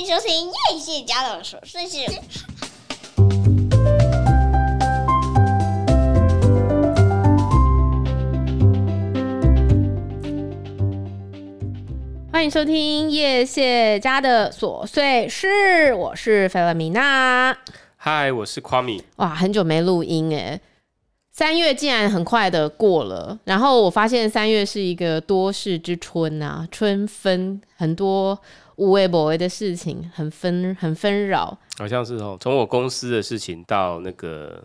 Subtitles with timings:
[0.00, 1.98] 迎收听叶谢家的琐碎事。
[12.32, 17.54] 欢迎收听叶谢家的琐碎事，我是菲拉米娜。
[17.96, 19.04] 嗨，我是夸米。
[19.16, 20.58] 哇，很久没录音哎。
[21.30, 28.38] 三月竟然很快的过了，然后我发现三月是一个多事之春啊，春分，很多
[28.80, 31.56] 无微不微的事情，很纷很纷扰。
[31.78, 34.62] 好像是哦，从我公司的事情到那个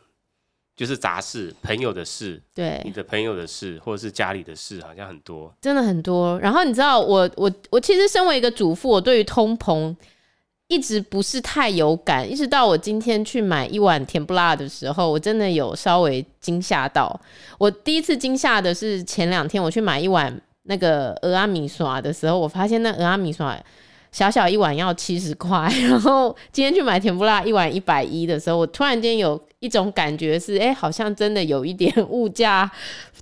[0.75, 6.39] 就是杂事，朋友的事，对，你的朋友的事，或者是家里的事，好像很多，真的很多。
[6.39, 9.95] 然后你知道我，我我我其实身为一个主妇，我对于通膨。
[10.67, 17.21] 一直不是太有感，一直到我今天去买一碗甜不辣的时候，我真的有稍微惊吓到。
[17.59, 23.65] 我第一次惊吓的是前两天我去买一碗那个俄阿米刷的时候，我发现那蚵仔面线
[24.15, 32.71] 小小一碗要七十块， 然后今天去买甜不辣一碗一百一的时候，我突然间有一种感觉是，哎、好像真的有一点物价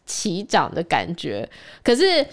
[0.05, 1.49] 齐涨的感觉，
[1.83, 2.23] 可是。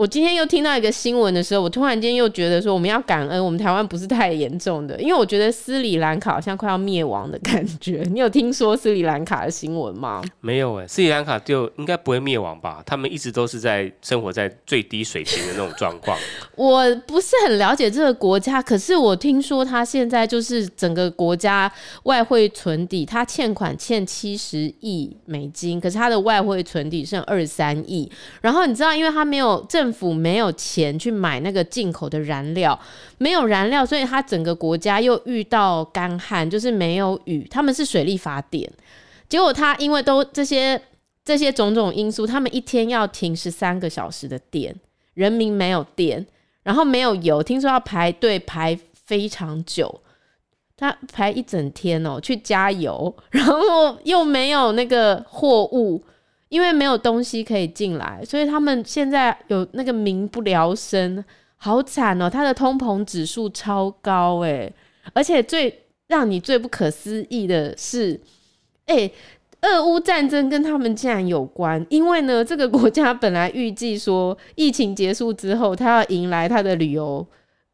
[0.00, 8.02] 我今天又听到一个新闻的时候，我突然间又觉得说，我们要感恩我们台湾不是太严重的，因为我觉得斯里兰卡好像快要灭亡的感觉。
[8.10, 10.22] 你有听说斯里兰卡的新闻吗？
[10.40, 12.82] 没有哎、欸，斯里兰卡就应该不会灭亡吧？
[12.86, 16.16] 他们一直都是在生活在最低水平的那种状况。
[16.56, 21.70] 我不是很了解这个国家，可是我听说他现在就是整个国家
[22.04, 28.10] 外汇存底，他欠款欠七十亿美金，可是他的外汇存底剩二十三亿。
[28.40, 32.78] 然后你知道，因为他没有政府政府没有钱去买那个进口的燃料，
[33.18, 37.44] 没有燃料，所以他整个国家又遇到干旱，就是没有雨。
[37.50, 38.70] 他们是水力发电，
[39.28, 40.80] 结果他因为都这些
[41.24, 44.72] 这些种种因素，他们一天要停十三个小时的电，
[45.14, 46.24] 人民没有电，
[46.62, 50.02] 然后没有油，听说要排队排非常久，
[50.76, 56.04] 他排一整天哦、去加油，然后又没有那个货物。
[56.50, 61.24] 因为没有东西可以进来，所以他们现在有那个民不聊生，
[61.56, 62.28] 好惨哦！
[62.28, 64.72] 他的通膨指数超高诶，
[65.14, 68.20] 而且最让你最不可思议的是，
[68.86, 69.12] 诶，
[69.60, 71.86] 俄乌战争跟他们竟然有关。
[71.88, 77.24] 因为呢，这个国家本来预计说疫情结束之后，他要迎来他的旅游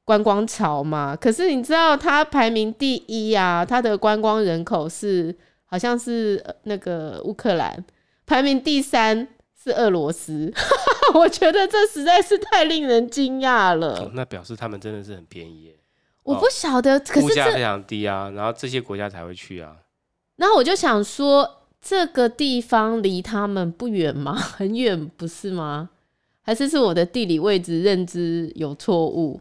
[0.05, 1.17] 观光潮嘛。
[1.17, 7.83] 可是你知道，他排名第一啊，他的观光人口是好像是那个乌克兰。
[8.27, 9.29] 排名第三
[9.63, 10.53] 是俄罗斯，
[11.15, 14.01] 我觉得这实在是太令人惊讶了。
[14.01, 15.77] 哦，那表示他们真的是很便宜耶。
[16.25, 19.77] 我不晓得，可是物价非常低啊，然后这些国家才会去啊。
[20.35, 24.35] 然后我就想说，这个地方离他们不远吗？
[24.35, 25.91] 很远，不是吗？
[26.43, 29.41] 还是是我的地理位置认知有错误？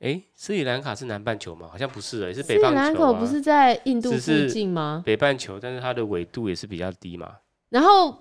[0.00, 1.68] 哎，斯里兰卡是南半球吗？
[1.70, 2.84] 好像不是，也是北半球啊。
[2.86, 5.02] 斯里兰卡不是在印度附近吗？
[5.06, 7.36] 北半球，但是它的纬度也是比较低嘛。
[7.74, 8.16] 然后，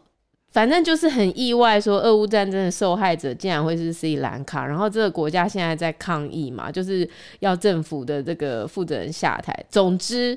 [0.49, 4.65] 反正就是很意外，说俄乌战争的受害者竟然会是斯里兰卡。
[4.65, 7.07] 然后这个国家现在在抗议嘛，就是
[7.39, 9.55] 要政府的这个负责人下台。
[9.69, 10.35] 总之，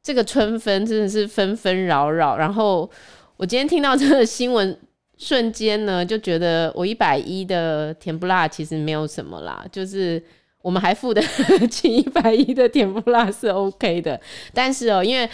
[0.00, 2.36] 这个春分真的是纷纷扰扰。
[2.36, 2.88] 然后
[3.36, 4.78] 我今天听到这个新闻，
[5.18, 10.22] 瞬间呢就觉得我一百一的甜不辣其实没有什么啦，就是
[10.60, 11.20] 我们还付得
[11.68, 14.20] 起一百一的甜不辣是 OK 的。
[14.54, 15.28] 但是哦，因为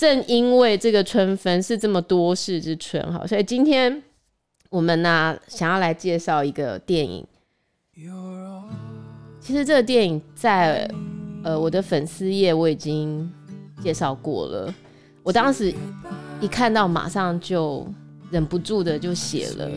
[0.00, 4.02] 正因为这个春分是这么多事之春，哈，所以今天
[4.70, 7.22] 我们呢、想要来介绍一个电影。
[9.38, 10.90] 其实这个电影在
[11.44, 13.30] 呃我的粉丝页我已经
[13.82, 14.74] 介绍过了，
[15.22, 15.70] 我当时
[16.40, 17.86] 一看到马上就
[18.30, 19.68] 忍不住的就写了，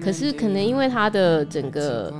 [0.00, 2.14] 可是可能因为它的整个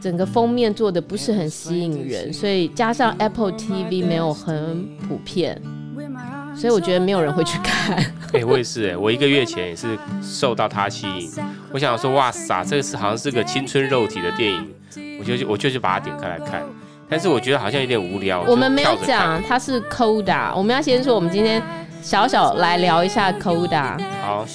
[0.00, 5.60] 整个封面做的不是很吸引人，所以加上 Apple TV 没有很普遍。
[6.56, 7.96] 所以我觉得没有人会去看。
[7.96, 11.30] 哎、欸，我也是哎，我一个月前也是受到他吸引。
[11.72, 16.62] 我想说，哇塞，这个是好像是个青春肉体的电影，我就我就去把它点开来看。
[17.08, 18.42] 但是我觉得好像有点无聊。
[18.42, 21.62] 我们没有讲它是 Coda，我们要先说，我们今天
[22.00, 23.98] 小小来聊一下 Coda。
[24.22, 24.46] 好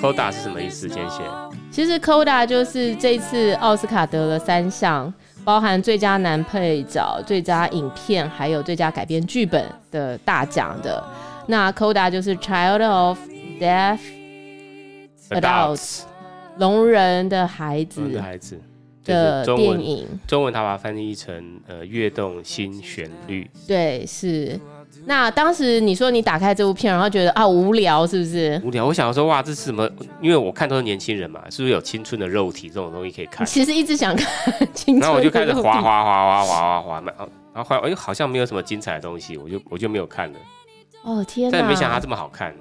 [0.00, 0.88] ，Coda 是什么意思？
[0.88, 1.22] 简写。
[1.70, 5.12] 其实 Coda 就是这次奥斯卡得了三项。
[5.44, 11.02] 包含最佳男配角、最佳影片，还有最佳改编剧本的大奖的。
[11.50, 13.18] 那 CODA 就是 Child of
[13.58, 13.98] Deaf
[15.30, 16.02] Adults，
[16.58, 18.60] 聋人的孩子的孩子
[19.02, 20.06] 的电影。
[20.26, 23.50] 中文他把它翻译成呃跃动新旋律。
[23.66, 24.60] 对，是。
[25.06, 28.60] 那当时你说你打开这部片，然后觉得啊无聊，是不是？
[28.62, 28.84] 无聊。
[28.84, 29.88] 我想说哇，这是什么？
[30.20, 33.46] 因为我看都是年轻人嘛，是不是有青春的肉体这种东西可以看？
[33.46, 34.28] 其实一直想看
[34.74, 35.00] 青春。
[35.00, 37.14] 然后我就开始滑滑滑滑滑滑滑，然
[37.54, 40.38] 然后后来哎，好像没有什么精彩的东西，我就我就没有看了。
[41.08, 41.58] 哦天哪！
[41.58, 42.54] 但没想到它这么好看。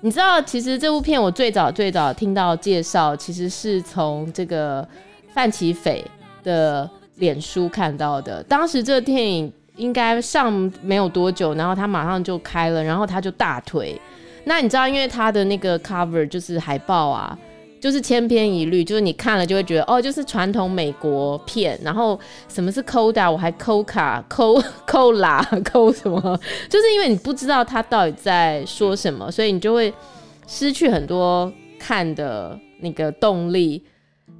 [0.00, 4.86] 你知道，其实这部片我最早最早听到介绍，其实是从这个
[5.32, 6.04] 范奇斐
[6.44, 8.42] 的脸书看到的。
[8.42, 10.52] 当时这个电影应该上
[10.82, 13.98] 没有多久，然后他马上就开了，然后他就大推。
[14.44, 17.36] 那你知道，因为他的那个 cover 就是海报啊。
[17.80, 21.78] 就是千篇一律，就是你看了就会觉得哦，就是传统美国片。
[21.82, 26.20] 然后什么是 Coda，我还 Coca、Co、 Cola、Co 什么？
[26.68, 29.92] 就是因为你不知道他到底在说什么，所以你就会
[30.46, 33.84] 失去很多看的那个动力。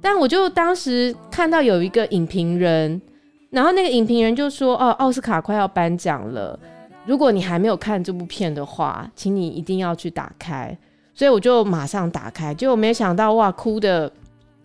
[0.01, 3.01] 但我就当时看到有一个影评人，
[3.49, 6.57] 然后那个影评人就说：“哦，奥斯卡快要颁奖了，
[7.05, 10.77] 如果你还没有看这部片的话，请你一定要去打开。”
[11.19, 14.09] 所以我就马上打开，结果没想到哇，哭的！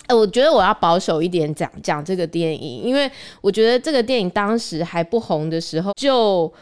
[0.06, 3.10] 呃，我觉得我要保守一点讲讲这个电影，因为
[3.40, 6.52] 我觉得这个电影当时还不红的时候，就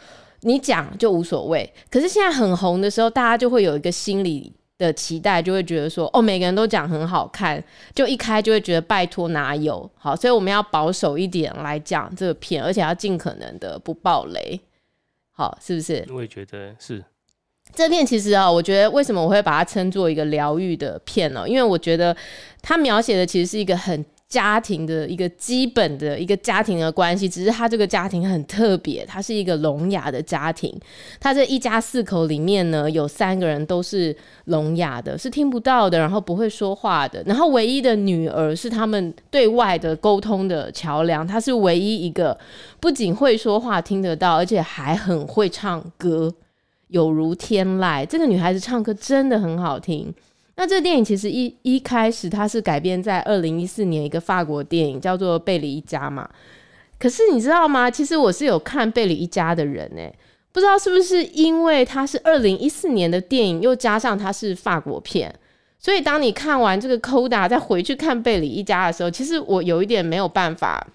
[0.41, 1.71] 你讲就无所谓。
[1.91, 7.63] 可是现在很红的时候，大家就会有一个心理的期待，就会觉得说，哦，每个人都讲很好看，
[7.93, 14.59] 就一开就会觉得拜托哪有好，所以我们要保守一点来讲这个片，而且要尽可能的不爆雷，
[15.31, 16.03] 好，是不是？
[16.11, 17.03] 我也觉得是。
[17.75, 21.47] 这片其实啊，我觉得为什么我会把它称作一个疗愈的片呢？
[21.47, 22.15] 因为我觉得
[22.61, 30.75] 它描写的其实是一个很家庭的一个基本的一个家庭的关系，只是他这个家庭很特别，它是一个聋哑的家庭。
[31.19, 37.23] 他这一家四口里面呢，有三个人都是聋哑的，是听不到的，然后不会说话的。
[37.25, 42.35] 然后唯一的女儿是他们对外的沟通的桥梁，她是唯一一个
[42.79, 46.33] 不仅会说话、听得到，而且还很会唱歌。
[46.93, 50.13] 有如天籁，这个女孩子唱歌真的很好听。
[50.55, 56.29] 那这个电影其实一一开始它是改编在二零一四年一个法国电影，叫做《贝里一家》嘛。
[56.99, 57.89] 可是你知道吗？
[57.89, 60.01] 其实我是有看《贝里一家》的人呢，
[60.51, 65.33] 不知道是不是因为它是二零一四年的电影，又加上它是法国片，
[65.79, 70.87] 所以当你看完这个 Coda 再回去看《贝里一家》的时候，其实我有一点没有办法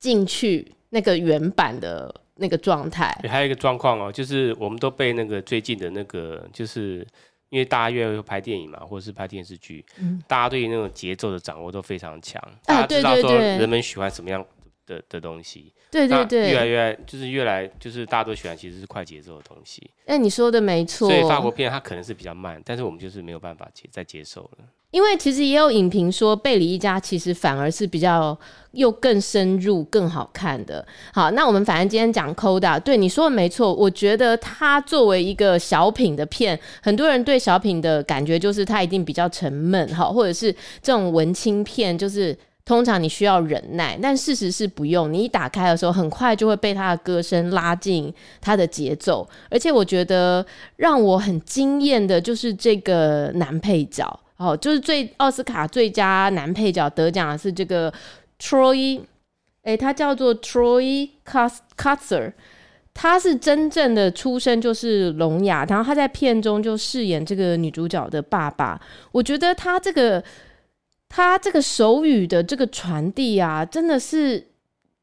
[0.00, 2.12] 进去那个原版的。
[2.36, 7.06] 那个状态，还有一个状况哦，就是我们都被那个最近的那个，就是
[7.50, 14.44] 因为大家越来越拍电影嘛，或者是拍电视剧，嗯，大家对于那种节奏的掌握都非常强，大家知道说人们喜欢什么样
[14.86, 19.88] 的的东西，对对对，越来越就是越来就是大家都喜欢其实是快节奏的东西。
[20.06, 24.64] 哎，你说的没错，所以法国片它可能是比较慢，但是我们就是没有办法接再接受了。
[24.94, 28.38] 因为其实也有影评说，贝里一家其实反而是比较
[28.70, 30.86] 又更深入、更好看的。
[31.12, 33.74] 好，那我们反正今天讲 Coda，对你说的没错。
[33.74, 43.98] 我觉得它作为一个小品的片，很多人对小品的感觉就是它一定比较沉闷，哈，或者是这种文青片，就是通常你需要忍耐。
[44.00, 49.28] 但事实是不用，你一打开的时候，很快就会被他的歌声拉进他的节奏。
[49.50, 50.46] 而且我觉得
[50.76, 54.20] 让我很惊艳的就是这个男配角。
[54.44, 57.92] 哦，就是最奥斯卡最佳男配角得奖的是这个
[58.38, 59.00] Troy，
[59.62, 62.32] 诶，他叫做 Troy Kotsur，
[62.92, 68.80] 他是真正的出生就是聋哑，然后他在片中就饰演这个女主角的爸爸。
[69.12, 70.22] 我觉得他这个
[71.08, 74.48] 他这个手语的这个传递啊，真的是。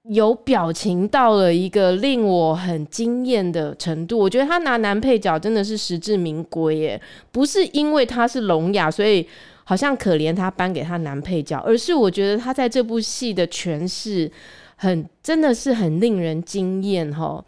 [0.09, 9.27] 有表情到了一个令我很惊艳的程度，我觉得他拿男配角真的是实至名归耶，不是因为他是聋哑，所以
[9.63, 14.29] 好像可怜他颁给他男配角，而是我觉得他在这部戏的诠释
[14.75, 17.43] 很真的是很令人惊艳哈。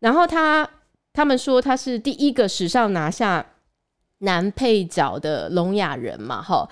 [0.00, 0.68] 然后他
[1.14, 3.44] 他们说他是第一个史上拿下
[4.18, 6.68] 男配角的聋哑人嘛哈，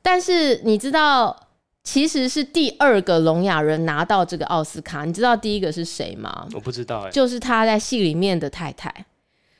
[0.00, 1.48] 但是你知道。
[1.82, 6.46] 其实是第二个聋哑人拿到这个奥斯卡，你知道第一个是谁吗？
[6.52, 8.92] 我不知道哎，就是他在戏里面的太太。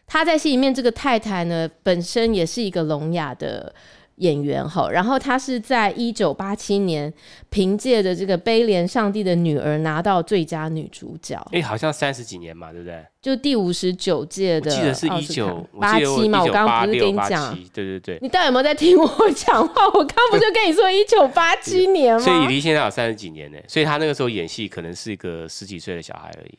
[0.06, 3.72] 他在戏里面这个太太呢，本身也是一个聋哑的。
[4.20, 7.12] 演员哈，然后他是在一九八七年
[7.50, 11.36] 凭借着这个《悲怜上帝的女儿》拿到最佳女主角。
[11.52, 13.04] 哎、欸，好像三十几年嘛，对不对？
[13.20, 16.42] 就第五十九届的，记得是一九八七嘛。
[16.42, 19.86] 我刚刚不是跟你讲，对对对，你到底有没有在听我讲话？
[19.88, 22.20] 我刚不就跟你说一九八七年吗？
[22.20, 26.58] 所以离现在有三十几年呢，所以他那个时候演戏可能是一个十几岁的小孩而已。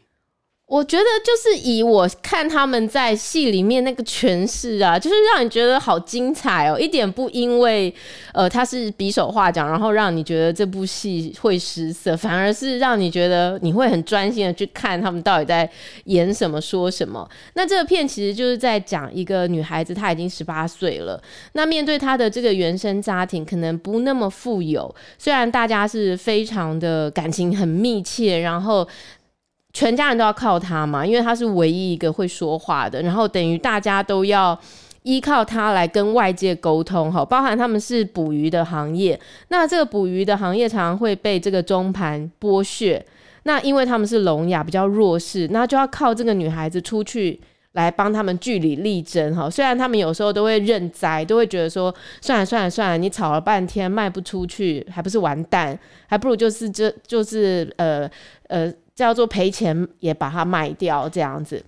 [0.72, 7.94] 我觉得就是以我看他们在戏里面那个诠释啊，就是让你觉得好精彩哦，一点不因为
[8.32, 15.70] 呃他是比手画脚，然后让你觉得这部戏会失色，反而是让你觉得你会很专心的去看他们到底在
[16.06, 17.30] 演什么、说什么。
[17.56, 28.88] 那这个片其实就是在讲一个女孩子，她已经十八岁了，那面对她的这个原生家庭可能不那么富有，虽然大家是非常的感情很密切，然后。
[29.74, 34.60] 全家人都要靠他嘛，因为他是唯一一个会说话的，然后等于大家都要
[35.04, 43.04] 依靠他来跟外界沟通哈，包含他们是捕鱼的行业，那这个捕鱼的行业常常会被这个中盘剥削，
[43.44, 47.40] 那因为他们是聋哑比较弱势，那就要靠这个女孩子出去
[47.72, 49.50] 来帮他们据理力争哈。
[49.50, 58.08] 虽然他们有时候都会认栽，都会觉得说算了算了算了，你吵了半天卖不出去，还不是完蛋，还不如就是这就是呃
[58.50, 58.72] 呃。
[58.94, 61.64] 叫做赔钱也把它卖掉，这样子，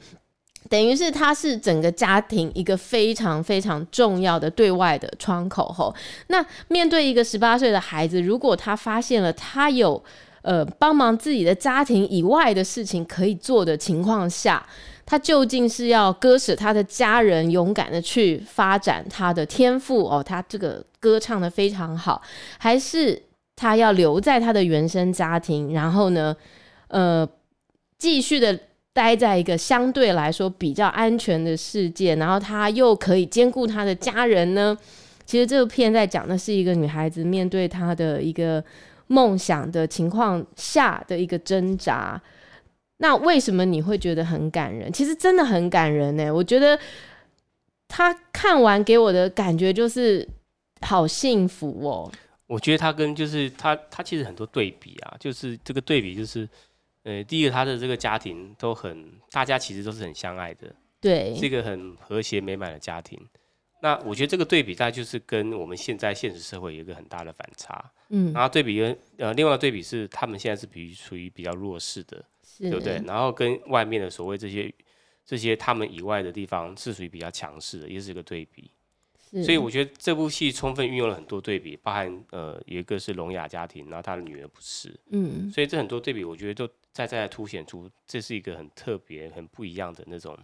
[0.69, 5.93] 等于是他是整个家庭一个非常非常重要的对外的窗口吼。
[6.27, 10.01] 那面对一个十八岁的孩子，如果他发现了他有
[10.41, 14.65] 呃帮忙自己的家庭以外的事情可以做的情况下，
[15.05, 22.21] 他究竟是要割舍他的家人，勇敢的去发展他的天赋哦，他这个歌唱的非常好，
[22.57, 23.21] 还是
[23.55, 26.35] 他要留在他的原生家庭，然后呢？
[26.93, 27.27] 呃，
[27.97, 28.57] 继续的
[28.93, 34.77] 待在一个相对来说比较安全的世界，然后他又可以兼顾他的家人呢？
[35.25, 38.63] 其实这部片在讲的是一个女孩子面对她的一个
[39.07, 42.21] 梦想的情况下的一个挣扎。
[42.97, 44.93] 那为什么你会觉得很感人？
[44.93, 46.31] 其实真的很感人呢。
[46.31, 46.77] 我觉得
[47.87, 50.27] 他看完给我的感觉就是
[50.81, 52.11] 好幸福哦。
[52.45, 56.47] 我觉得他跟就是他他其实很多对比啊，就是这个对比就是。
[57.03, 63.19] 呃，第一个，他的这个家庭都很，大家其实都是很相爱的，对，是一个很和谐美满的家庭。
[63.81, 67.91] 那我觉得这个对比，大概就是跟我们现在现实社会有一个很大的反差。
[68.07, 72.23] 嗯，然后对比跟呃，另外的对比是，他们现在是比属于比较弱势的，
[72.57, 73.01] 对不对？
[73.05, 74.73] 然后跟外面的所谓这些
[75.25, 78.71] 这些他们以外的地方是属于比较强势的，也是一个对比。
[79.43, 90.37] 所以我觉得这部戏充分运用了很多对比，包含呃，有一个是聋哑家庭，然后他的女儿不是，嗯，所以这很多对比，我觉得都在在凸显出这是一个很特别、很不一样的那种，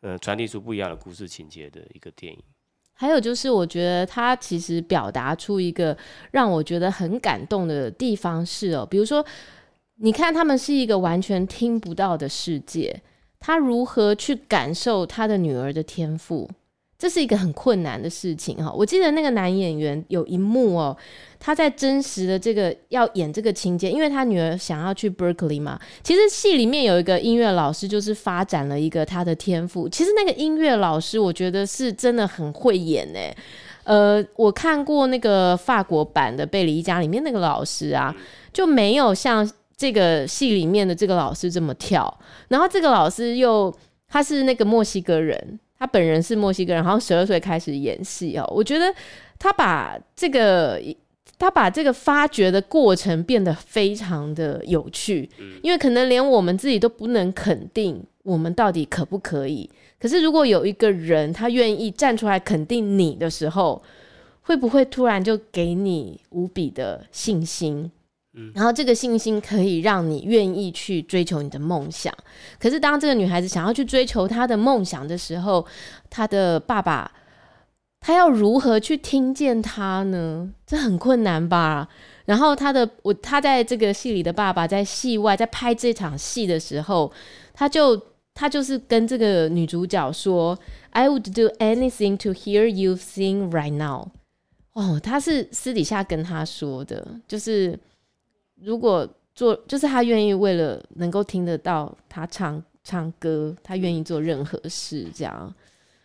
[0.00, 2.42] 呃，传递出不一样的故事情节的一个电影。
[2.94, 5.94] 还有就是，我觉得他其实表达出一个
[6.30, 9.22] 让我觉得很感动的地方是哦，比如说，
[9.96, 13.02] 你看他们是一个完全听不到的世界，
[13.38, 16.50] 他如何去感受他的女儿的天赋？
[16.98, 18.72] 这是一个很困难的事情哈。
[18.72, 20.96] 我记得那个男演员有一幕哦，
[21.38, 25.78] 他在真实的这个要演这个情节，因为他女儿想要去 Berkeley 嘛。
[26.02, 29.86] 其实戏里面有一个音乐老师，就是发展了一个他的天赋。
[29.88, 33.36] 其实那个音乐老师，我觉得是真的很会演诶。
[33.84, 38.14] 呃，我看过那个法国版的《贝里一家》里面那个老师啊，
[38.54, 42.18] 就没有像这个戏里面的这个老师这么跳。
[42.48, 43.72] 然后这个老师又
[44.08, 45.60] 他是那个墨西哥人。
[45.78, 48.44] 他本人是墨西哥人，然后十二岁开始演戏哦。
[48.54, 48.92] 我觉得
[49.38, 50.80] 他把这个
[51.38, 55.28] 他把这个发掘的过程变得非常的有趣，
[55.62, 59.68] 因为可能连我们自己都不能肯定我们到底可不可以。
[59.98, 63.82] 可是如果有一个人他愿意站出来肯定你的时候，
[64.42, 67.90] 会不会突然就给你无比的信心？
[68.54, 72.12] 然后这个信心可以让你愿意去追求你的梦想。
[72.58, 75.66] 可是当这个女孩子想要去追求她的梦想的时候，
[76.10, 77.10] 她的爸爸
[78.00, 80.52] 他要如何去听见她呢？
[80.66, 81.88] 这很困难吧？
[82.26, 87.10] 然后他的我他在这个戏里的爸爸在戏外在拍这场戏的时候，
[87.54, 88.00] 他就
[88.34, 90.58] 他就是跟这个女主角说
[90.90, 94.08] ：“I would do anything to hear you sing right now。”
[94.74, 97.78] 哦，他是私底下跟他说的，就是。
[98.62, 105.54] 如果做，就是他愿意为了能够听得到他唱唱歌，他愿意做任何事，这样。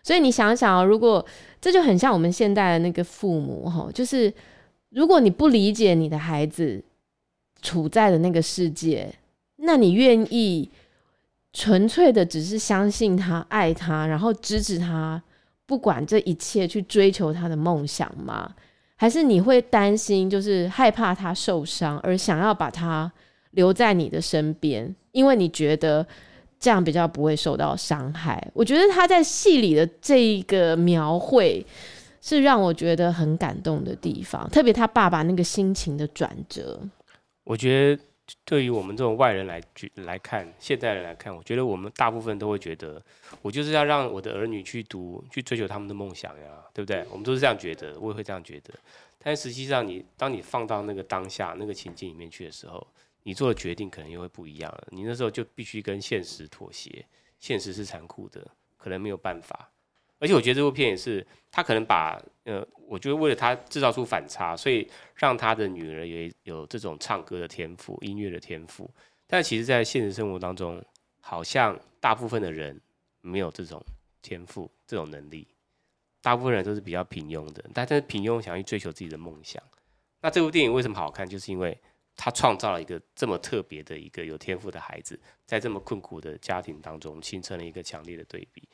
[0.04, 1.26] 所以你想想哦，如果
[1.62, 4.34] 这就很像我们现代的那个父母哈，就是
[4.90, 6.84] 如果你不理解你的孩子
[7.62, 9.14] 处在的那个世界，
[9.58, 10.70] 那你愿意
[11.54, 15.22] 纯粹的只是相信他、爱他，然后支持他，
[15.68, 18.56] 不管这一切去追求他的梦想吗？
[19.02, 23.12] 还是你会担心，就是害怕他受伤，而想要把他
[23.54, 26.06] 留在你的身边，因为你觉得
[26.60, 28.48] 这样比较不会受到伤害。
[28.54, 31.66] 我觉得他在戏里的这一个描绘
[32.22, 36.80] 是让我觉得很感动的地方，特别他爸爸那个心情的转折。
[37.44, 38.04] 我觉得。
[38.46, 39.62] 对于我们这种外人来
[39.96, 43.02] 来看，现代人来看，我觉得我们大部分都会觉得，
[43.42, 47.06] 我就是要让我的儿女去读，去追求他们的梦想呀，对不对？
[47.10, 48.74] 我们都是这样觉得，我也会这样觉得。
[49.24, 52.86] 但实际上，你当你放到那个当下那个情境里面去的时候，
[53.24, 54.88] 你做的决定可能又会不一样了。
[54.90, 57.06] 你那时候就必须跟现实妥协，
[57.40, 58.46] 现实是残酷的，
[58.78, 59.70] 可能没有办法。
[60.20, 68.90] 而且我觉得这部片也是，他可能把呃，我觉得为了他制造出反差，所以让他的女儿也有这种唱歌的天赋、音乐的天赋。
[69.28, 70.84] 但其实，在现实生活当中，
[71.20, 72.82] 好像大部分的人
[73.22, 73.80] 没有这种
[74.24, 75.48] 天赋、这种能力。
[76.20, 79.62] 大部分人都是比较平庸的，但是平庸想要去追求自己的梦想。
[80.20, 81.28] 那这部电影为什么好看？
[81.28, 81.78] 就是因为
[82.16, 88.68] 他创造了一个这么特别的一个有天赋的孩子，在这么困苦的家庭当中形成了一个强烈的对比，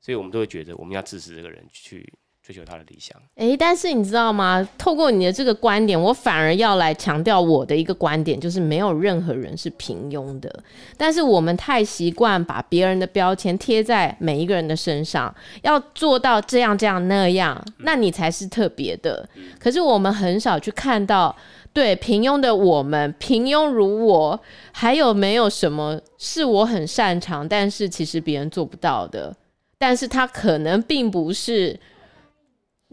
[0.00, 2.12] 所以我们都会觉得我们要支持这个人去。
[2.44, 4.68] 追求他的理想，诶、欸，但是你知道吗？
[4.76, 10.62] 透过你的这个观点，我反而要来强调我的一个观点，就是没有任何人是平庸的。
[10.98, 19.26] 但是我们太习惯把别人的标签贴在每一个人的身上，要做到这样这样那样，那你才是特别的。
[19.58, 21.34] 可是我们很少去看到，
[21.72, 24.38] 对平庸的我们，平庸如我，
[24.70, 29.34] 还有没有什么是我很擅长，但是其实别人做不到的？
[29.78, 31.80] 但是他可能并不是。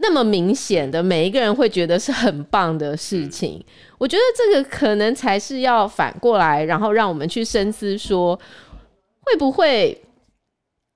[0.02, 3.64] 那么明显的，每一个人会觉得是很棒的事情。
[3.96, 8.38] 我觉得这个可能才是要反过来，然后让我们去深思说，
[9.20, 9.98] 会不会？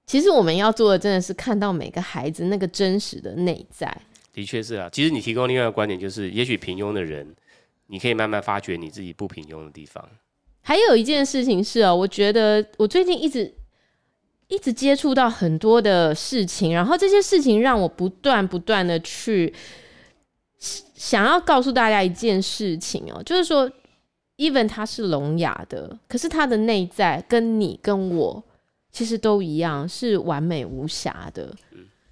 [0.07, 3.97] 其实我们要做的真的是看到每个孩子那个真实的内在。
[4.33, 7.35] 的确是啊，其实你提供另外一个观点，就是也许平庸的人，
[7.87, 10.07] 你可以慢慢发掘你自己不平庸的地方。
[10.63, 13.55] 还有一件事情是哦，我觉得我最近一直。
[14.49, 19.53] 一直接触到很多的事情，然后这些事情让我不断不断的去
[20.59, 23.71] 想要告诉大家一件事情哦，就是说
[24.37, 28.43] ，even 他是聋哑的，可是他的内在跟你跟我
[28.93, 31.55] 其实都一样，是完美无瑕的。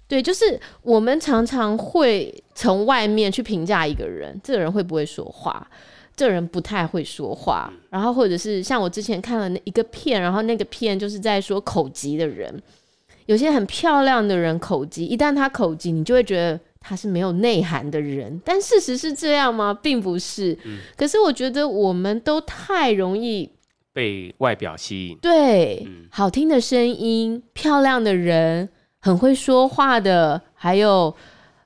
[0.07, 5.67] 对，就是我们常常会从外面去评价一个人，这个人会不会说话。
[6.15, 12.61] 这人不太会说话，然后或者是像我之前看了那一个片，然后那个片就是在说口疾的人，
[13.25, 18.41] 有些很漂亮的人口疾，一旦他口疾，你就会觉得他是没有内涵的人。
[18.45, 19.73] 但事实是这样吗？
[19.73, 20.57] 并不是。
[20.63, 20.77] 嗯。
[20.95, 23.51] 可是我觉得我们都太容易
[23.91, 28.69] 被外表吸引，对，嗯，好听的声音、漂亮的人、
[28.99, 31.13] 很会说话的，还有。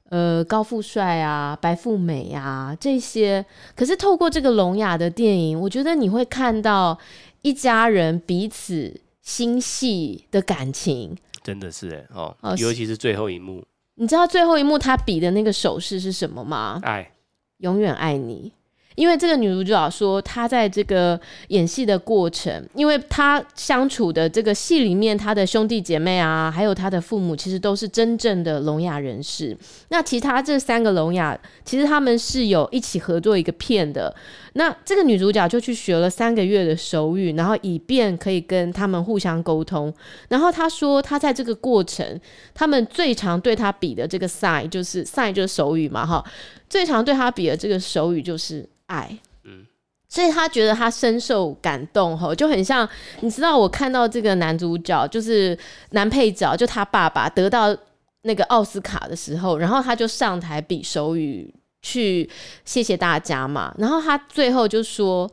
[0.10, 3.46] 呃，高富帅啊，白富美啊，这些，
[3.76, 6.98] 可是透过这个聋哑的电影，我觉得你会看到
[7.42, 13.64] 一家人彼此心系的感情，真的是哎哦，哦，尤其是最后一幕，
[13.96, 16.80] 你知道最后一幕他比的那个手势是什么吗？
[16.84, 17.12] 爱，
[17.58, 18.52] 永远爱你。
[19.00, 29.58] 因为这个女主角说，她在这个演戏的过程，因为她相处的这个戏里面，她的兄弟姐妹啊，还有她的父母，其实都是真正的聋哑人士。
[29.88, 34.14] 那其他这三个聋哑，其实他们是有一起合作一个片的。
[34.54, 39.94] 那这个女主角就去学了三个月的手语，然后以便可以跟他们互相沟通。
[40.28, 42.20] 然后她说，她在这个过程，
[42.54, 46.22] 他们最常对她比的这个 sign 就是 sign 就是手语嘛，哈，
[46.70, 48.70] 最常对他比的这个手语就是。
[48.90, 49.08] 爱，
[49.44, 49.68] 嗯，
[50.08, 55.56] 所以他觉得他深受感动，吼，就很像你知道，我看到这个男主角就是
[55.92, 57.78] 男配角，就他爸爸得到
[58.24, 61.54] 那个奥斯卡的时候，然后他就上台比手语
[61.84, 62.28] 去
[62.66, 65.32] 谢谢大家嘛，然后他最后就说，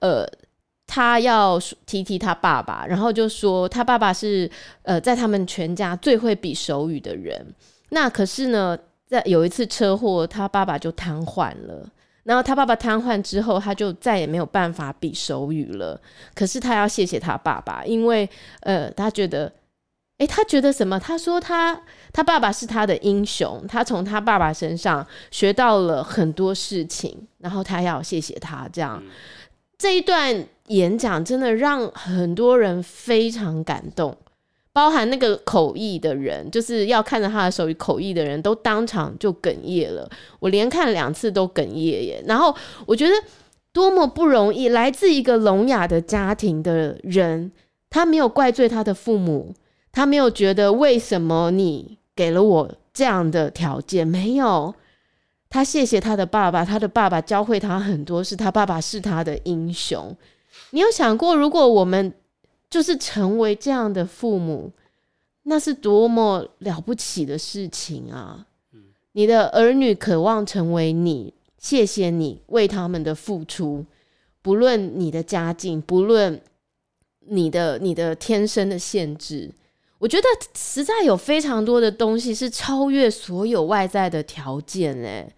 [0.00, 0.26] 呃，
[0.84, 4.50] 他要提提他爸爸，然后就说他爸爸是
[4.82, 7.54] 呃在他们全家最会比手语的人，
[7.90, 11.88] 那可是呢，在有一次车祸，他爸爸就瘫痪了。
[12.24, 16.00] 然后他爸爸瘫痪之后，他就再也没有办法比手语了。
[16.34, 18.28] 可是他要谢谢他爸爸，因为
[18.62, 19.52] 呃，他觉得，
[20.18, 20.98] 诶，他觉得什么？
[20.98, 21.80] 他说他
[22.12, 28.68] 他爸爸是他的英雄，他从他爸爸身上学到了很多事情，然后他要谢谢他。
[28.72, 29.00] 这样
[29.78, 30.34] 这一段
[30.66, 34.16] 演讲真的让很多人非常感动。
[34.76, 40.06] 包含那个口译的人，就是要看着他的手语口译的人都当场就哽咽了。
[40.38, 42.22] 我连看两次都哽咽耶。
[42.26, 43.14] 然后我觉得
[43.72, 47.50] 多么不容易，来自一个聋哑的家庭的人，
[47.88, 49.54] 他没有怪罪他的父母，
[49.90, 54.74] 他没有觉得为什么你给了我这样的条件，没有。
[55.48, 60.14] 他谢谢他的爸爸，他的爸爸教会他很多是，他爸爸是他的英雄。
[60.72, 62.12] 你有想过，如果我们
[62.68, 64.72] 就是成为这样的父母，
[65.44, 68.46] 那是多么了不起的事情啊！
[69.12, 73.86] 你的儿女渴望成为你，谢谢你为他们的付出，
[74.42, 76.40] 不论你的家境，不论
[77.20, 79.50] 你的你的天生的限制，
[79.98, 85.32] 我觉得实在有非常多的东西是超越所有外在的条件诶。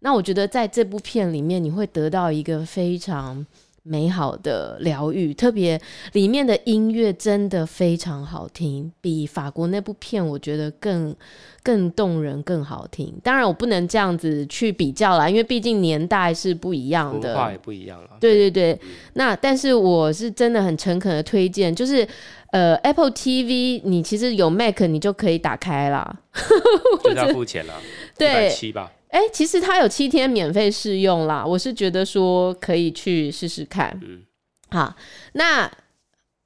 [0.00, 3.44] 那我觉得在这部片里面，你会得到一个非常。
[3.86, 5.80] 美好的疗愈，特别
[6.12, 11.14] 里面的音乐真的非常好听，比法国那部片我觉得更
[11.62, 13.14] 更动人、更好听。
[13.22, 18.10] 当然，我不能这样子去比较啦，因为毕竟年代是不一样的，文化也不一样了。
[18.20, 22.06] 对对对，嗯、那但是我是真的很诚恳的推荐，就是
[22.50, 26.18] 呃，Apple TV，你其实有 Mac，你就可以打开啦，
[27.04, 27.74] 就要付钱了，
[28.18, 28.90] 对，七吧。
[29.08, 33.98] 哎、欸，其实它有七天免费试用啦，我是觉得说可以去试试看。
[34.02, 34.22] 嗯，
[34.70, 34.94] 好，
[35.32, 35.70] 那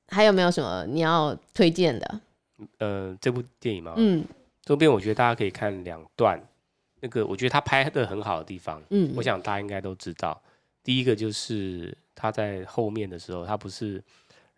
[0.09, 2.21] 还有没有什么你要推荐的？
[2.79, 3.95] 呃，这部电影吗？
[3.97, 4.25] 嗯，
[4.65, 6.41] 这边我觉得大家可以看两段，
[7.01, 10.41] 那个我觉得他拍的很好的地方，嗯，我想大家应该都知道。
[10.83, 14.03] 第一个就是他在后面的时候，他不是。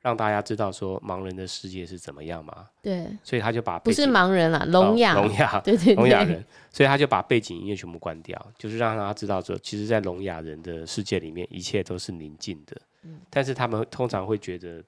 [0.02, 2.66] 让大家知道说盲人的世界是怎么样嘛？
[2.82, 12.76] 对，所以他就把不是盲人啦，聋哑，聋哑，对对，聋哑人，所以他就把背景音乐全部关掉，就是让大家知道说，其实，在聋哑人的世界里面，一切都是宁静的。
[13.04, 14.82] 嗯，但是他们通常会觉得，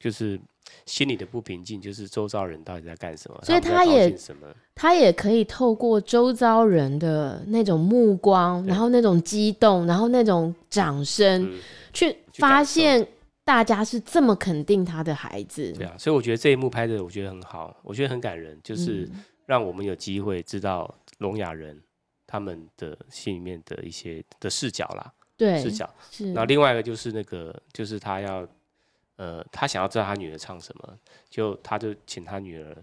[0.00, 0.36] 就是
[0.86, 3.40] 心里的不平静，就是周遭人到底在干什么？
[3.44, 4.12] 所以他也
[4.74, 11.60] 他也可以透过周遭人的那种目光，然后那种激动，然后那种掌声，嗯，
[11.92, 13.06] 去发现。
[13.48, 19.08] 大家是这么肯定他的孩子，对啊，所以我觉得这一幕拍的我觉得很好，我觉得很感人，就是
[19.46, 21.82] 让我们有机会知道聋哑人
[22.26, 25.88] 他们的心里面的一些的视角啦，对，视角。
[26.10, 26.26] 是。
[26.34, 28.46] 然后另外一个就是那个，就是他要，
[29.16, 30.98] 呃，他想要知道他女儿唱什么，
[31.30, 32.76] 就他就请他女儿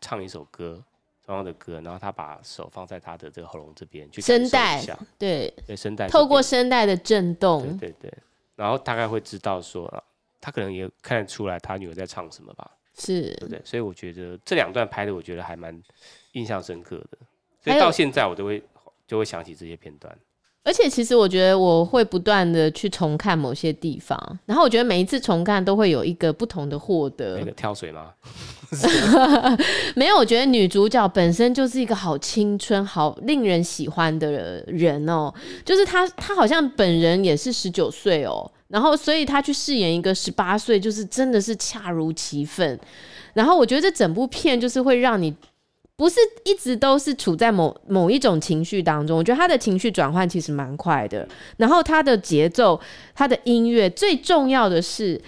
[0.00, 0.82] 唱一首歌，
[1.24, 4.84] 同样的歌，然后他把手放在他的这个喉咙这边去声带，
[5.16, 8.18] 对，对，声带，透过声带的震动，对对对，
[8.56, 9.86] 然后大概会知道说。
[10.40, 13.60] 他可能也看得出来他女儿在唱什么吧，是对不对？
[13.64, 15.78] 所以我觉得这两段拍的，我觉得还蛮
[16.32, 17.18] 印象深刻的。
[17.62, 18.62] 所以到现在我都会
[19.06, 20.16] 就会想起这些片段。
[20.64, 27.38] 而且其实我觉得我会不断的去重看某些地方，然后我觉得每一次重看都会有一个不同的获得。
[27.38, 28.12] 那个跳水吗？
[29.96, 35.32] 没有，我觉得女主角本身就是一个好青春、好令人喜欢的人哦。
[35.64, 38.50] 就是她，她好像本人也是十九岁哦。
[38.68, 42.78] 然后，所以他去饰演一个十八岁，就是真的是恰如其分。
[43.32, 45.34] 然后，我觉得这整部片就是会让你
[45.96, 49.16] 不是一直都是处在某某一种情绪当中。
[49.18, 51.26] 我觉得他的情绪转换其实蛮快的。
[51.56, 52.78] 然后，他的节奏、
[53.14, 55.20] 他的音乐，最重要的是，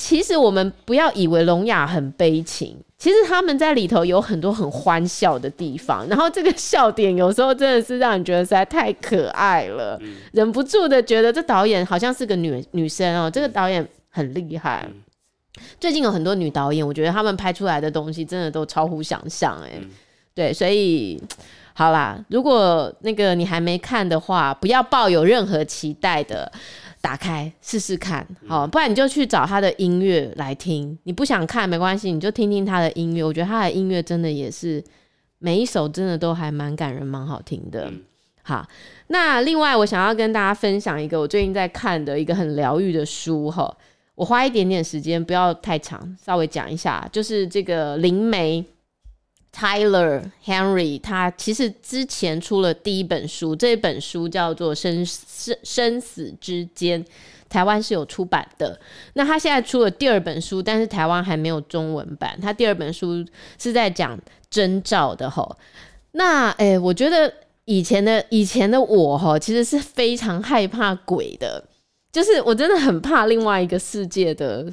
[0.00, 2.74] 其实我们不要以为聋哑很悲情。
[2.96, 14.86] 其实他们在里头有很多很欢笑的地方，然后这个笑点有时候真的是让你觉得实在太可爱了，嗯、忍不住的觉得这导演好像是个女女生哦，这个导演很厉害。
[14.88, 14.94] 嗯、
[15.78, 19.72] 最近有很多女导演，我觉得他们拍出来的东西真的都超乎想象哎。
[19.80, 19.88] 嗯、
[20.34, 21.22] 对，所以
[21.72, 26.50] 好啦，如果那个你还没看的话，不要抱有任何期待的。
[27.02, 30.98] 打开试试看，好，不然你就去找他的音乐来听。
[31.04, 33.24] 你不想看没关系，你就听听他的音乐。
[33.24, 34.82] 我觉得他的音乐真的也是
[35.38, 37.90] 每一首真的都还蛮感人、蛮好听的。
[38.42, 38.66] 好，
[39.06, 43.74] 那另外我想要跟大家分享一个我最近在看的一个很疗愈的书哈，
[44.14, 48.64] 我花一点点时间，不要太长，稍微讲一下，就是这个灵媒。
[49.54, 57.04] Tyler Henry，他其实之前出了第一本书，这本书叫做《生生生死之间》，
[57.48, 58.78] 台湾是有出版的。
[59.14, 62.38] 那他现在出了第二本书，但是台湾还没有中文版。
[62.40, 63.24] 他第二本书
[63.58, 65.56] 是在讲征兆的吼。
[66.12, 67.32] 那诶、我觉得
[67.64, 71.64] 以前的以前的我吼，其实是非常害怕鬼的，
[72.12, 74.72] 就是我真的很怕另外一个世界的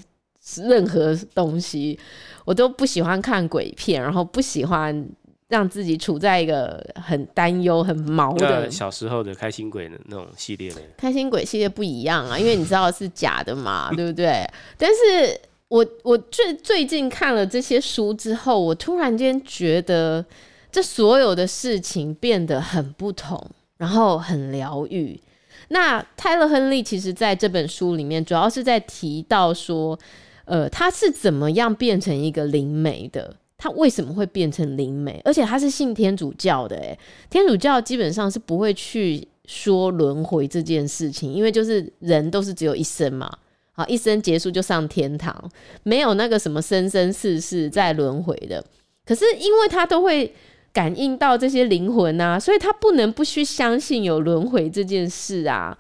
[0.67, 1.99] 任何东西。
[2.45, 5.05] 我都不喜欢看鬼片，然后不喜欢
[5.49, 8.71] 让自己处在一个很担忧、很毛的。
[8.71, 10.79] 小时候的开心鬼的那种系列呢？
[10.95, 14.49] 开心鬼系列不一样啊，因为你知道是假的嘛， 对不对？
[14.77, 20.25] 但是我我最最近看了这些书之后，我突然间觉得
[20.71, 25.19] 这所有的事情变得很不同，然后很疗愈。
[25.67, 29.99] 那泰勒·亨利其实在这本书里面，主要是在提到说。
[30.47, 33.36] 呃，他是怎么样变成一个灵媒的？
[33.57, 35.19] 他为什么会变成灵媒？
[35.25, 36.97] 而且他是信天主教的，诶，
[37.29, 43.29] 天主教基本上是不会去说轮回这件事情，因为就是人都是只有一生嘛，
[43.73, 45.36] 好，一生结束就上天堂，
[45.83, 48.63] 没有那个什么生生世世再轮回的。
[49.05, 50.33] 可是因为他都会
[50.71, 55.77] 感应到这些灵魂啊，所以他不能不去相信有轮回这件事啊。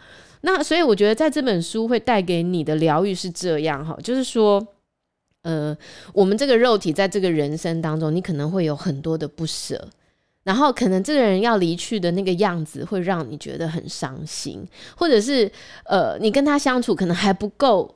[0.47, 4.65] 那所以我觉得在这本书会带给你的疗愈是这样哈，就是说，
[5.41, 5.77] 呃，
[6.13, 9.89] 我们这个肉体在这个人生当中，你可能会有很多的不舍，
[10.45, 15.51] 然后可能这个人要离去的那个样子会让你觉得很伤心，或者是
[15.83, 17.93] 呃，你跟他相处可能还不够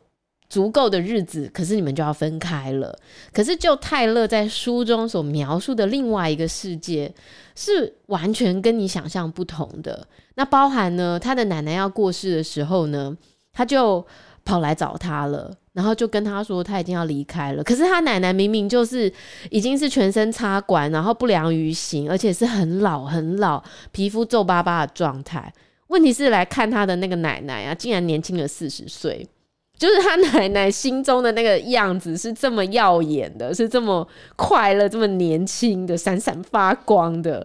[0.52, 2.94] 足够的日子，可是你们就要分开了。
[3.32, 7.10] 可是就泰勒在书中所描述的另外一个世界，
[7.56, 10.06] 是完全跟你想象不同的。
[10.36, 13.16] 那包含呢，他的奶奶要过世的时候呢，
[13.54, 14.06] 他就
[14.44, 15.56] 跑来找他了。
[15.72, 19.10] 然后就跟他说他已经要离开了，可是他奶奶明明就是
[19.50, 25.54] 已经是全身插管，然后不良于行，而且是很老很老、皮肤皱巴巴的状态。
[25.88, 29.26] 问题是来看他的那个奶奶啊，竟然年轻了四十岁，
[29.82, 37.44] 就是他奶奶心中的那个样子是这么耀眼的，是这么快乐、这么年轻的、闪闪发光的。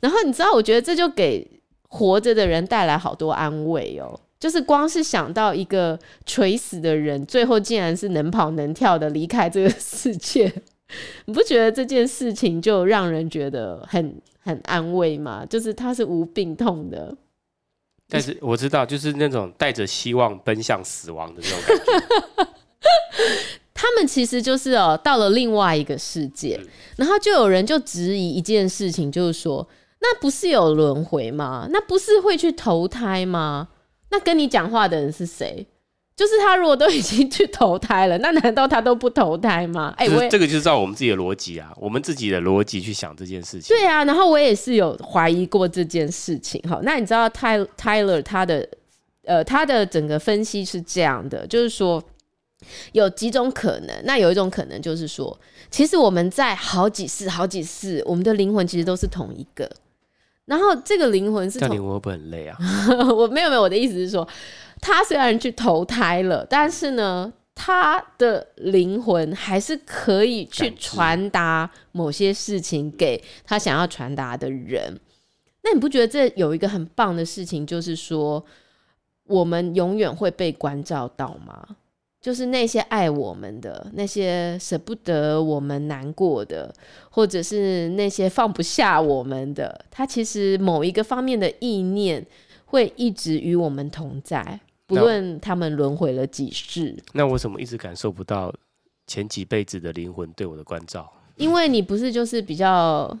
[0.00, 1.50] 然后你知道，我觉得这就给
[1.88, 4.20] 活着的人带来好多安慰哦。
[4.38, 10.52] 就是光是想到一个垂死的人，最后竟然是能跑能跳的离开这个世界，
[11.24, 15.46] 你不觉得这件事情就让人觉得很很安慰吗？
[15.48, 17.16] 就是他是无病痛的，
[18.10, 22.48] 但是我知道，就是那种带着希望奔向死亡的那种感觉。
[23.72, 26.60] 他们其实就是哦，到了另外一个世界，
[26.96, 29.66] 然后就有人就质疑一件事情，就是说，
[30.00, 31.66] 那不是有轮回吗？
[31.70, 33.68] 那不是会去投胎吗？
[34.10, 35.66] 那跟你讲话的人是谁？
[36.20, 39.94] 就是他，如果都已经去投胎了， 那难道他都不投胎吗？
[39.96, 43.74] 哎、欸，我这个就是照我们自己的逻辑啊，我们自己的逻辑去想这件事情。
[43.74, 46.62] 对啊，然后我也是有怀疑过这件事情。
[46.68, 48.68] 好，那你知道泰泰勒他的
[49.24, 52.04] 呃他的整个分析是这样的，就是说
[52.92, 54.02] 有几种可能。
[54.04, 55.34] 那有一种可能就是说，
[55.70, 59.70] 其实我们在好几世、好几世，我们的灵魂其实都是同一个。
[60.44, 62.58] 然后这个灵魂是，这样灵魂会不会很累啊？
[63.16, 64.26] 我没有没有，我的意思是说，
[64.80, 74.98] 他虽然去投胎了，但是呢，他的灵魂还是可以去传达某些事情给他想要传达的人。
[75.62, 78.42] 那你不觉得这有一个很棒的事情，就是说，
[79.24, 81.76] 我们永远会被关照到吗？
[82.18, 86.70] 就是那些爱我们的，那些舍不得我们难过的，
[87.08, 92.26] 或者是那些放不下我们的，他其实某一个方面的意念
[92.66, 96.96] 会一直与我们同在，不论他们轮回了几世。
[97.12, 98.52] 那我怎么一直感受不到
[99.06, 101.10] 前几辈子的灵魂对我的关照？
[101.36, 103.16] 因为你不是就是比较，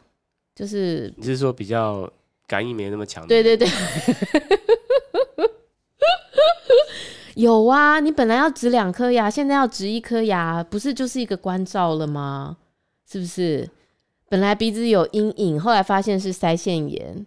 [0.54, 2.10] 就是你是说比较
[2.46, 3.26] 感应没那么强？
[3.26, 3.68] 对对对。
[7.36, 12.56] 有啊，你本来要植两颗牙，现在要植一颗牙，不是就是一个关照了吗？
[13.10, 13.70] 是不是？
[14.28, 17.24] 本来鼻子有阴影，后来发现是腮腺炎。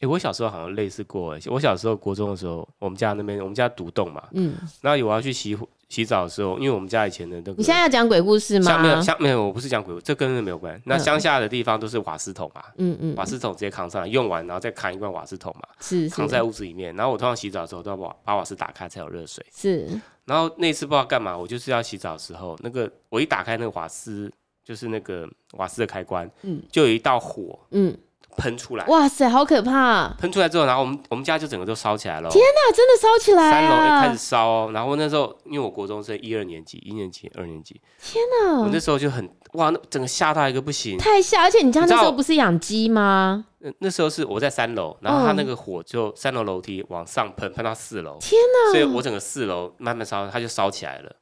[0.00, 1.38] 哎、欸，我小时候好像类似过。
[1.46, 5.54] 我小时候国中的时候，我们家那边我们家独栋嘛，嗯，然后我要去洗
[5.90, 8.78] 洗澡的时候，因为我们家以前的那个，你现在要讲鬼故事吗？
[8.78, 10.80] 没有，没有，我不是讲鬼故事，这跟那没有关。
[10.86, 16.96] 那乡下的地方都是瓦斯桶嘛，嗯嗯，瓦斯桶直接扛上来，用完然后再扛一罐瓦斯桶嘛，是，是扛在屋子里面。
[16.96, 19.44] 然后我通常洗澡的时候都要把把瓦斯打开才有热水。
[19.54, 19.86] 是。
[20.24, 24.32] 然后那次不知道干嘛，我就是要洗澡的时候，那个我一打开那个瓦斯，
[24.64, 27.94] 就是那个瓦斯的开关，嗯，就有一道火，嗯。
[28.36, 28.84] 喷出来！
[28.86, 30.16] 哇塞，好可怕啊！
[30.18, 32.28] 喷出来之后，然后我们我们家就整个都烧起来了。
[32.30, 33.50] 天哪，真的烧起来啊！
[33.50, 34.70] 三楼也开始烧哦。
[34.72, 37.80] 然后那时候，因为我国中是一二年级，一年级、二年级。
[38.02, 38.60] 天哪！
[38.60, 40.96] 我那时候就很哇，那整个吓到一个不行。
[40.98, 41.42] 太吓！
[41.42, 43.44] 而且你家那时候不是养鸡吗？
[43.58, 48.16] 那那时候是我在三楼，然后它那个火就三楼楼梯往上喷，喷到四楼。
[48.20, 48.72] 天哪！
[48.72, 51.12] 所以我整个四楼慢慢烧，它就烧起来了。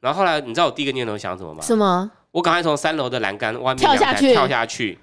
[0.00, 1.62] 然后后来，你知道我第一个念头想什么吗？
[1.62, 2.10] 什么？
[2.32, 4.98] 我赶快从三楼的栏杆外面跳下去，跳下去。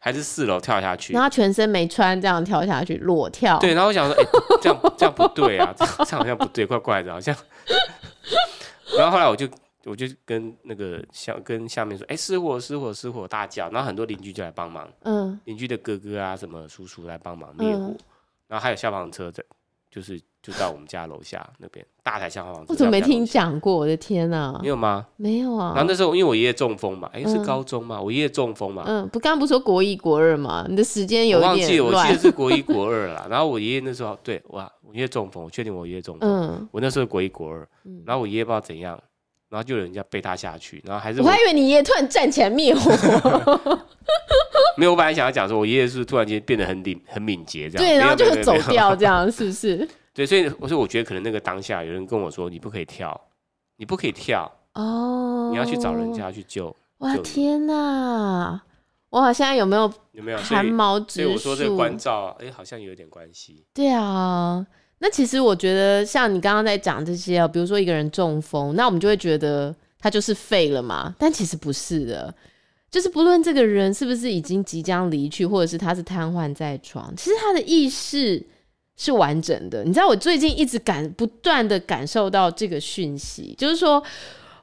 [0.00, 3.58] 还是四楼跳下去，然后全身没穿，这样跳下去裸跳。
[3.58, 7.36] 对，然后我想说，哎、欸，这样这样不对啊，这样，好像不对，怪怪的，好像。
[8.96, 9.46] 然后后来我就
[9.84, 17.98] 我就跟那个下跟下面说，哎、欸，失火失火失火大叫，然后很多邻居就来帮忙，嗯，邻居的哥哥啊什么叔叔来帮忙灭火，嗯、
[18.48, 19.44] 然后还有消防车在，
[19.90, 20.20] 就是。
[20.42, 22.64] 就到我们家楼下那边大台消防车。
[22.68, 23.76] 我怎么没听讲过？
[23.76, 24.58] 我的天哪！
[24.62, 25.06] 没有吗？
[25.16, 25.72] 没有啊。
[25.74, 28.82] 然后那时候因为我爷爷中风嘛，哎、欸，是高中嘛，嗯、我爷爷中风嘛。
[28.86, 30.66] 嗯，不，刚刚不是说国一国二嘛？
[30.68, 31.52] 你的时间有点乱。
[31.52, 33.26] 我忘记了，我记得是国一国二啦。
[33.28, 36.28] 然后我爷爷那时候对，哇，我爷爷中风，我确定我爷爷中风。
[36.28, 36.68] 嗯。
[36.72, 37.68] 我那时候国一国二，
[38.06, 38.98] 然后我爷爷不知道怎样，
[39.50, 42.90] 然后就有人家背他下去，然后还是我，我还以为你爷爷突然站起来灭火。
[44.78, 47.86] 没有，我本来想要讲说，我爷爷是突然间变得很敏很敏捷这样。
[47.86, 49.86] 对，然后就走掉这样，是不是？
[50.20, 53.18] 对，所以我说，我觉得可能那个当下有人跟我说，你不可以跳，
[53.76, 56.76] 你不可以跳哦，你要去找人家去救。
[56.98, 58.60] 哇天哪！
[59.10, 61.24] 哇，现在有没有有没有汗毛直竖？
[61.24, 63.64] 所以我说这个关照，哎，好像有点关系。
[63.72, 64.66] 对啊，
[64.98, 72.34] 那其实我觉得，像你刚刚在讲这些，比如说一个人中风，那我们就会觉得他就是废了嘛，但其实不是的。
[72.90, 78.44] 就是不论这个人是不是已经即将离去，或者是他是瘫痪在床，其实他的意识
[79.00, 79.82] 是完整的。
[79.82, 84.02] 你知道，我最近一直感不断的感受到这个讯息，就是说，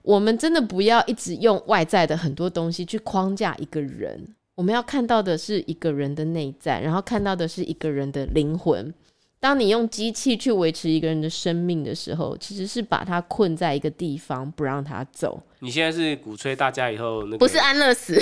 [0.03, 8.93] 我们真的不要一直用外在的很多东西去框架一个人，我们要看到的是一个人的内在，然后看到的是一个人的灵魂。
[9.39, 15.41] 当你用机器去维持一个人的生命的时候，其实是把他困在一个地方，不让他走。
[15.59, 18.21] 你现在是鼓吹大家以后那个不是安乐死，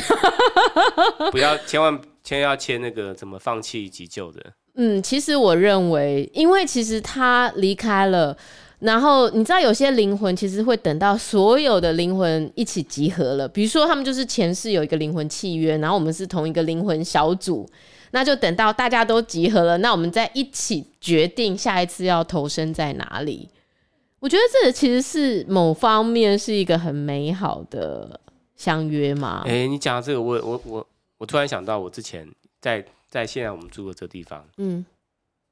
[1.32, 4.42] 不要千万千万要签那个怎么放弃急救的。
[4.76, 8.38] 嗯，其实我认为，因为其实他离开了，
[8.80, 17.70] 然后你知道有些灵魂其实会等到所有的灵魂一起集合了，比如说他们就是前世有一个灵魂契约，然后我们是同一个灵魂小组。
[18.12, 23.50] 那就等到大家都集合了，那我们再一起决定下一次要投身在哪里。
[24.20, 28.18] 我觉得这其实是某方面是一个很美好的
[28.56, 29.44] 相约嘛。
[29.46, 32.26] 哎、你讲到这个，我我我我突然想到，我之前
[32.62, 34.86] 在在现在我们住的这地方，嗯，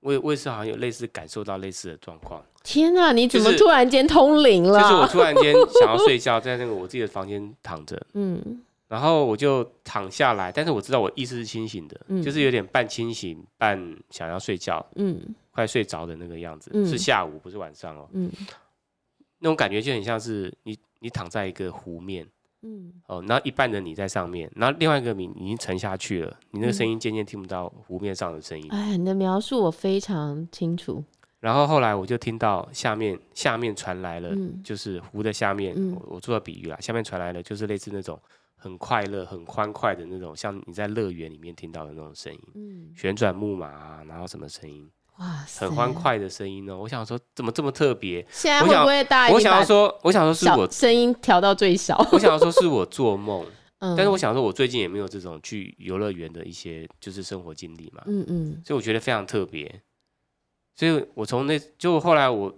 [0.02, 2.44] 我也我也是好像有类似感受到类似的状况。
[2.64, 4.80] 天啊，你怎么突然间通灵了？
[4.80, 8.62] 就是、就是我突然间想要睡觉，在那个我自己的房间躺着，嗯。
[8.90, 16.70] 然后我就躺下来，但是我知道我意识是清醒的，嗯、就是有点半清醒、半想要睡觉，嗯，快睡着的那个样子。
[16.76, 18.08] 嗯、是下午，不是晚上哦。
[18.14, 18.30] 嗯，
[19.40, 22.28] 那种感觉就很像是你你躺在一个湖面，
[22.64, 28.68] 嗯，哦，然后一半的你在上面，然后另外一个你已经沉下去了，你那个声音渐渐听不到湖面上的声音。
[28.72, 31.04] 哎，你的描述我非常清楚。
[31.40, 35.76] 然后后来我就听到下面下面传来了，嗯、就是湖的下面，
[36.08, 38.20] 我做了比喻啦，下面传来了就是类似那种。
[38.56, 46.76] 很快乐、很欢快的那种，像你在乐园里面听到的那种声音，嗯，旋转木马啊，然后什么声音，哇，很欢快的声音呢。
[46.78, 48.26] 我想说，怎么这么特别？
[48.32, 49.30] 现在会不会大？
[49.30, 51.98] 我想要说，我想说是我声音调到最小。
[52.12, 53.46] 我想要说是我做梦，
[53.80, 59.82] 嗯，但是我想说，我最近也没有这种去游乐园的一些就是生活经历嘛，嗯嗯，所以我觉得非常特别。
[60.76, 62.52] 所以我从那就后来我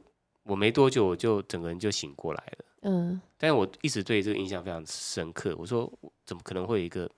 [0.44, 2.66] 我没多久我就整个人就醒过来了。
[2.84, 5.54] 嗯，但是我一直对这个印象非常深刻。
[5.58, 5.92] 我说，
[6.26, 7.10] 怎么可能会有一个？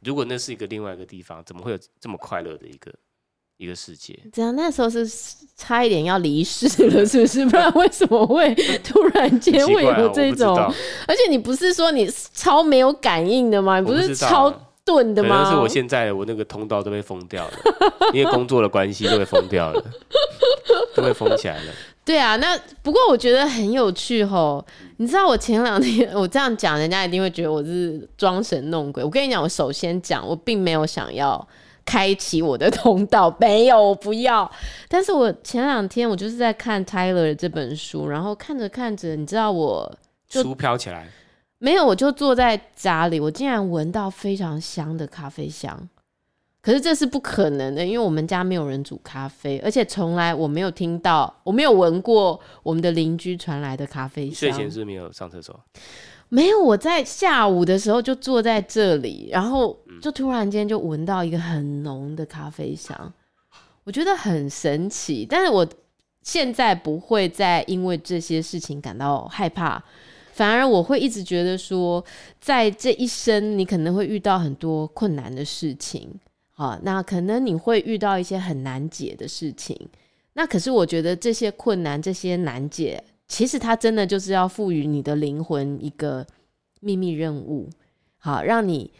[0.00, 2.92] 如果那是一个另外一个地方，怎么会有这么快乐的一个
[3.62, 4.18] 一个世界？
[4.32, 5.08] 这样那时候是
[5.56, 7.46] 差一点要离世了，是不是？
[7.46, 10.56] 不然为什么会 突然间会有这种？
[10.56, 10.74] 啊、
[11.06, 13.78] 而且你不是说你超没有感应的吗？
[13.78, 14.52] 你不是超
[14.84, 15.36] 钝的吗？
[15.38, 17.52] 可能是我现在我那个通道都被封掉了，
[18.12, 19.84] 因为工作的关系都被封掉了，
[20.96, 21.72] 都被封起来了。
[22.04, 24.64] 对啊，那不过我觉得很有趣吼。
[24.96, 29.04] 你知道我前两天 我这样讲，人家一定会觉得我是装神弄鬼。
[29.04, 31.46] 我跟你讲，我首先讲，我并没有想要
[31.84, 34.50] 开启我的通道，没有，我不要。
[34.88, 39.92] 但是我前两天我就是在看 Tyler 这本书，然后看着看着，你知道我
[40.28, 41.08] 书飘起来，
[41.58, 45.88] 没有，我就坐在家里，我竟然闻到非常香的咖啡香。
[46.60, 54.34] 可是这是不可能的，因为我们家没有人煮咖啡，而且从来我没有听到，我没有闻过我们的邻居传来的咖啡香。
[54.34, 55.60] 睡前是没有上厕所？
[56.34, 63.12] 没有，我在下午的时候就坐在这里，然后就突然间就闻到一个很浓的咖啡香，
[63.84, 65.26] 我觉得很神奇。
[65.28, 65.68] 但是我
[66.22, 69.84] 现在不会再因为这些事情感到害怕，
[70.32, 72.02] 反而我会一直觉得说，
[72.40, 76.08] 在这一生你可能会遇到很多困难的事情。
[76.52, 79.78] 好，那可能你会遇到一些很难解的事情，
[80.32, 86.26] 那可是我觉得这些困难、这些难解，其实它真的就是要赋予你的灵魂一个
[86.80, 87.68] 秘密任务，
[88.18, 88.92] 好，让你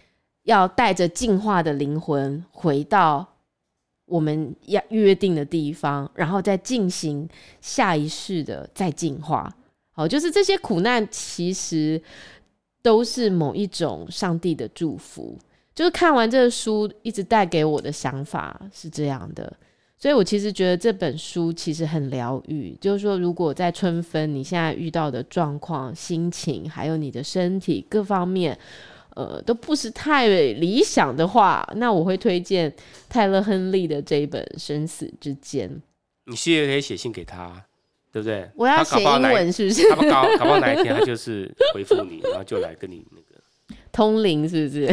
[0.45, 3.27] 要带着进化的灵魂回到
[4.07, 7.29] 我们要约定的地方，然后再进行
[7.61, 9.55] 下一世的再进化。
[9.93, 12.03] 好，就是这些苦难其实
[12.81, 15.39] 都是某一种上帝的祝福。
[15.75, 19.51] 就是看完这个书，一直带给我的想法是这样的，
[20.03, 22.77] 所以我其实觉得这本书其实很疗愈。
[22.81, 28.59] 就是说，如果在春分，你现在遇到的状况、心情，还有你的身体各方面，
[29.15, 32.75] 呃，都不是太理想的话，那我会推荐
[33.09, 35.71] 泰勒·亨利的这一本《生死之间》。
[36.27, 37.65] 你其实可以写信给他，
[38.11, 38.51] 对不对？
[38.57, 39.89] 我要写英文，是不是？
[39.89, 43.41] 他不搞，搞不好哪一天他就是回复你，然后就来跟你那个。
[43.93, 44.93] 通灵是不是？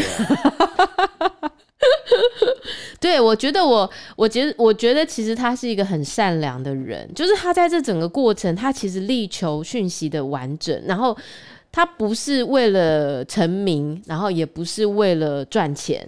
[2.99, 11.17] 对，我觉得我，我觉得，我觉得其实他是一个很善良的人，就是他在这整个过程，他其实力求讯息的完整，然后
[11.71, 16.05] 他不是为了成名，然后也不是为了赚钱，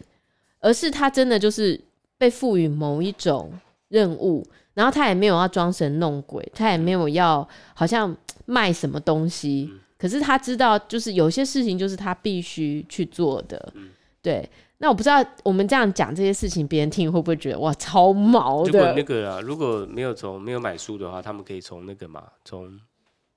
[0.60, 1.80] 而是他真的就是
[2.18, 3.52] 被赋予某一种
[3.88, 8.14] 任务，然后他也没有要装神弄鬼，他也没有要好像
[8.46, 9.72] 卖什么东西。
[9.98, 13.74] 可是他知道，就是有些事情就是他必须去做的。
[14.22, 14.50] 对。
[14.82, 18.72] 那我不知道我们这样讲这些事情，别人听会不会觉得哇超毛的？
[18.72, 22.80] 如果那个啊，如果没有从没有买书的话，他们可以从那个嘛，从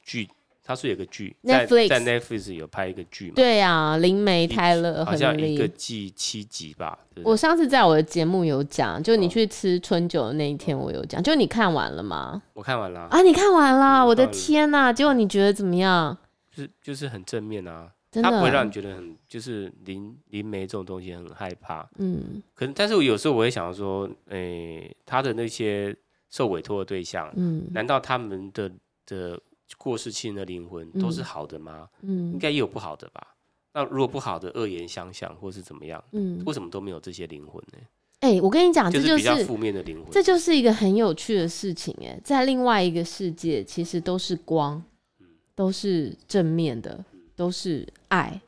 [0.03, 0.27] 剧，
[0.65, 3.35] 他是有个剧，Netflix 在 Netflix 有拍一个剧嘛？
[3.37, 6.99] 对啊，灵媒泰勒好像一个季七集吧。
[7.23, 12.41] 我上次在我的节目有讲，就你去吃春酒的那一天，我有讲，就你看完了吗？
[12.55, 14.91] 我看完了啊，你看完了，我的天呐！
[14.91, 16.17] 结果你觉得怎么样？
[16.51, 17.91] 就是就是很正面啊。
[18.23, 21.89] 它不会让你觉得很，就是灵灵媒这种东西很害怕。
[21.99, 25.95] 嗯，可能，但是我有时候我会想说，诶、欸，他的那些
[26.31, 28.71] 受委托的对象，嗯，难道他们的
[29.07, 29.41] 的
[29.79, 31.89] 过世亲人的灵魂都是好的吗？
[32.03, 33.35] 嗯，应该也有不好的吧？
[33.73, 37.79] 那如果不好的恶言相向或是怎么样，嗯，为什么都没有这些灵魂呢？
[38.21, 41.95] 哎、欸，我跟你讲，这就是比较负面的灵魂，这就是一个很有趣的事情。
[42.01, 44.83] 哎，在另外一个世界，其实都是光，
[45.21, 47.05] 嗯都是正面的。
[47.37, 48.41] 都是爱，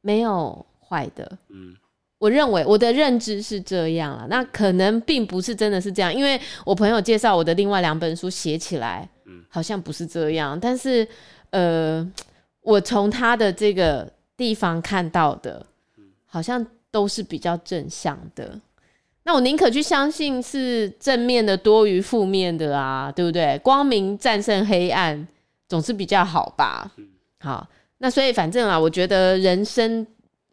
[0.00, 1.38] 没有坏的。
[1.48, 1.74] 嗯，
[2.18, 4.26] 我认为我的认知是这样了。
[4.28, 9.08] 那可能并不是真的是这样，因为我朋友介绍我的另外两本书写起来，
[9.48, 10.58] 好像不是这样。
[10.58, 11.06] 但是，
[11.50, 12.12] 呃，
[12.60, 15.64] 我从他的这个地方看到的，
[16.26, 18.60] 好像都是比较正向的。
[19.24, 23.58] 那我宁可去相信是正面的多于负面的啊，对不对？
[23.58, 25.28] 光明战胜黑暗，
[25.68, 26.90] 总是比较好吧。
[27.40, 27.68] 好，
[27.98, 30.04] 那所以反正啊，我觉得人生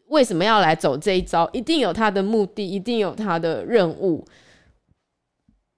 [0.06, 4.24] 为什么要来走这一招，一定有他的目的，一定有他的任务。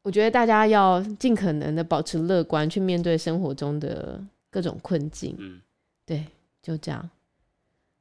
[0.03, 5.35] 我觉得大家要尽可能的保持乐观，去面对生活中的各种困境。
[5.39, 5.61] 嗯，
[6.05, 6.25] 对，
[6.63, 7.11] 就这样。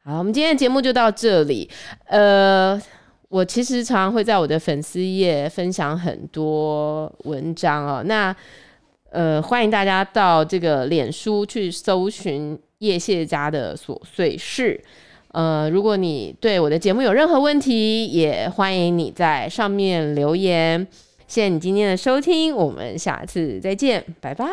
[0.04, 1.70] 好，我们今天的节目就到这里。
[2.06, 2.82] 呃，
[3.30, 8.04] 我其实常常会在我的粉丝页分享很多文章哦。
[8.06, 8.36] 那
[9.12, 12.60] 呃，欢迎大家到这个脸书去搜寻。
[12.80, 14.80] 叶谢家的琐碎事，
[15.32, 20.88] 呃，如果你对我的节目有任何问题，也欢迎你在上面留言。
[21.28, 24.48] 谢谢你今天的收听，我们下次再见，拜拜。